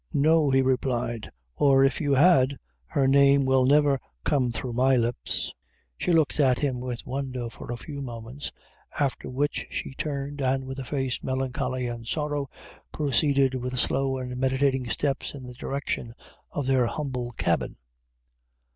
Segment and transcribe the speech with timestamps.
[0.15, 2.57] "No," he replied; "or if you had,
[2.87, 5.53] her name will never come through my lips."
[5.95, 8.51] She looked at him with wonder for a few moments,
[8.99, 12.49] after which she turned, and with a face of melancholy and sorrow,
[12.91, 16.15] proceeded with slow and meditating steps in the direction
[16.49, 17.77] of their humble cabin.